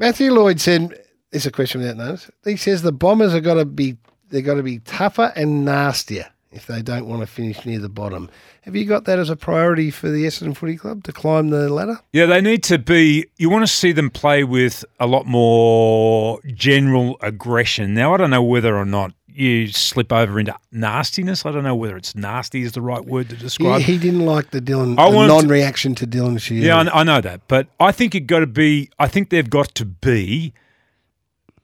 [0.00, 0.98] Matthew Lloyd said,
[1.30, 3.98] "It's a question without notice." He says the Bombers are got to be
[4.30, 7.90] they've got to be tougher and nastier if they don't want to finish near the
[7.90, 8.30] bottom.
[8.62, 11.68] Have you got that as a priority for the Essendon Footy Club to climb the
[11.68, 12.00] ladder?
[12.14, 13.26] Yeah, they need to be.
[13.36, 17.92] You want to see them play with a lot more general aggression.
[17.92, 21.44] Now, I don't know whether or not you slip over into nastiness.
[21.46, 23.82] I don't know whether it's nasty is the right word to He, describe.
[23.82, 26.62] he didn't like the Dylan I the non-reaction to Dylan Shiel.
[26.64, 28.90] Yeah, I, I know that, but I think you've got to be.
[28.98, 30.52] I think they've got to be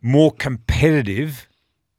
[0.00, 1.48] more competitive,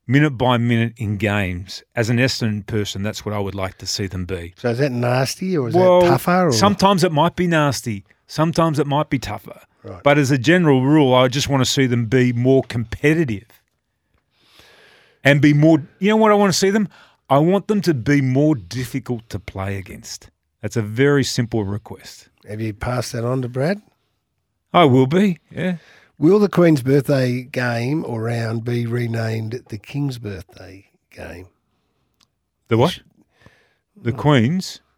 [0.05, 1.83] minute by minute in games.
[1.95, 4.53] As an Essendon person, that's what I would like to see them be.
[4.57, 6.47] So is that nasty or is well, that tougher?
[6.47, 6.51] Or?
[6.51, 8.03] sometimes it might be nasty.
[8.27, 9.61] Sometimes it might be tougher.
[9.83, 10.01] Right.
[10.03, 13.61] But as a general rule, I just want to see them be more competitive
[15.23, 15.83] and be more.
[15.99, 16.87] You know what I want to see them?
[17.29, 20.29] I want them to be more difficult to play against.
[20.61, 22.29] That's a very simple request.
[22.47, 23.81] Have you passed that on to Brad?
[24.73, 25.39] I will be.
[25.49, 25.77] Yeah.
[26.17, 31.47] Will the Queen's birthday game or round be renamed the King's birthday game?
[32.67, 33.01] The what?
[33.95, 34.79] The Queens.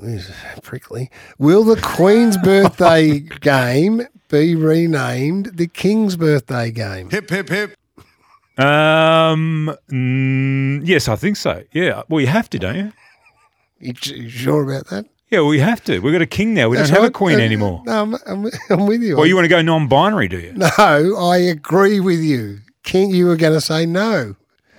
[0.00, 1.10] This prickly.
[1.38, 7.10] Will the Queen's birthday game be renamed the King's birthday game?
[7.10, 7.77] Hip, hip, hip.
[8.58, 9.74] Um.
[9.90, 11.62] mm, yes, I think so.
[11.72, 12.02] Yeah.
[12.08, 12.92] Well, you have to, don't you?
[13.80, 15.06] You, you sure about that?
[15.30, 15.40] Yeah.
[15.40, 16.00] Well, you have to.
[16.00, 16.68] We've got a king now.
[16.68, 17.82] We don't have a queen uh, anymore.
[17.86, 19.16] No, I'm, I'm, I'm with you.
[19.16, 20.52] Well, you want to go non-binary, do you?
[20.54, 22.58] no, I agree with you.
[22.82, 24.34] King, you were going to say no.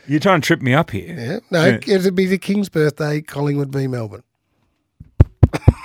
[0.07, 1.15] You're trying to trip me up here.
[1.15, 1.95] Yeah, no, Yeah.
[1.95, 4.23] it'd be the King's birthday, Collingwood v Melbourne.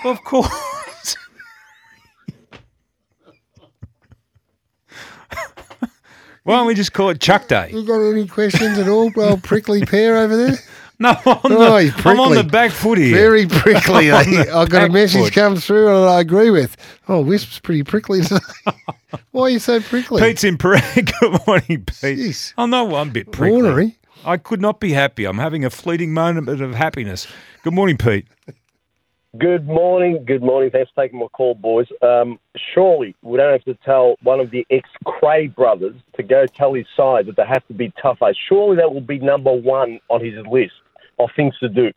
[0.02, 0.50] Well, of course.
[6.44, 7.70] Why don't we just call it Chuck Day?
[7.72, 10.56] You got any questions at all, well, prickly pear over there?
[11.00, 13.16] No, I'm on, Oh, the, I'm on the back foot here.
[13.16, 14.12] Very prickly.
[14.12, 14.44] I eh?
[14.66, 15.32] got a message foot.
[15.32, 16.76] come through and I agree with.
[17.08, 18.38] Oh, Wisp's pretty prickly today.
[19.32, 20.22] Why are you so prickly?
[20.22, 21.12] Pete's in Parade.
[21.20, 22.16] Good morning, Pete.
[22.18, 22.54] Jeez.
[22.56, 23.56] Oh no, I'm a bit prickly.
[23.60, 23.96] Ornery.
[24.24, 25.24] I could not be happy.
[25.24, 27.26] I'm having a fleeting moment of happiness.
[27.64, 28.28] Good morning, Pete.
[29.38, 30.24] Good morning.
[30.24, 30.70] Good morning.
[30.70, 31.88] Thanks for taking my call, boys.
[32.02, 32.38] Um,
[32.72, 36.74] surely we don't have to tell one of the ex Cray brothers to go tell
[36.74, 38.32] his side that they have to be tougher.
[38.48, 40.74] Surely that will be number one on his list
[41.18, 41.90] of things to do.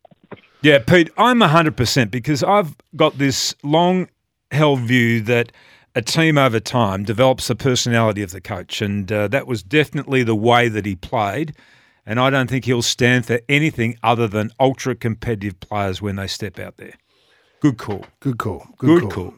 [0.62, 4.08] Yeah, Pete, I'm 100% because I've got this long
[4.50, 5.52] held view that
[5.94, 8.82] a team over time develops the personality of the coach.
[8.82, 11.54] And uh, that was definitely the way that he played.
[12.04, 16.26] And I don't think he'll stand for anything other than ultra competitive players when they
[16.26, 16.94] step out there.
[17.60, 18.04] Good call.
[18.20, 18.68] Good call.
[18.78, 19.34] Good, Good, call.